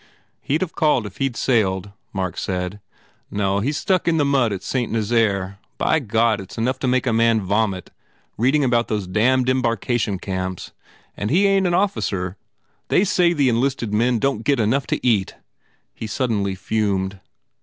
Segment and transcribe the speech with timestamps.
[0.41, 2.79] "He d have cabled if he d sailed," Mark said,
[3.29, 5.57] "No, he s still stuck in the mud at Saint Nazairc.
[5.77, 7.91] By God, it s enough to make a man vomit,
[8.35, 10.71] read ing about those damned embarkation camps!
[11.15, 12.35] And he ain t an officer.
[12.87, 15.35] They say the enlisted men don t even get enough to eat!"
[15.93, 17.19] He sud denly fumed.